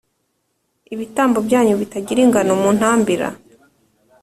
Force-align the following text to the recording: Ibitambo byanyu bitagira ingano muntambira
Ibitambo 0.93 1.37
byanyu 1.47 1.73
bitagira 1.81 2.19
ingano 2.25 2.51
muntambira 2.61 3.27